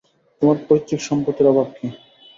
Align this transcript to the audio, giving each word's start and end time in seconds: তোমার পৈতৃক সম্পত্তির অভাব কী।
তোমার 0.41 0.57
পৈতৃক 0.67 0.99
সম্পত্তির 1.03 1.51
অভাব 1.51 1.67
কী। 1.77 1.87